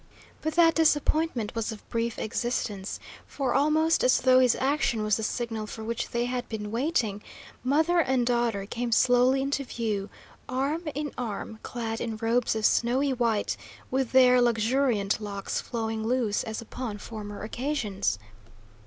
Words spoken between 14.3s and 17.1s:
luxuriant locks flowing loose as upon